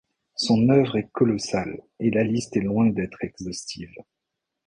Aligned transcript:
Son 0.35 0.67
œuvre 0.69 0.97
est 0.97 1.11
colossale, 1.11 1.79
et 1.99 2.09
la 2.09 2.23
liste 2.23 2.57
est 2.57 2.61
loin 2.61 2.89
d'être 2.89 3.23
exhaustive. 3.23 3.93